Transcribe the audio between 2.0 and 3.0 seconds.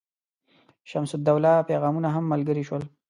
هم ملګري شول.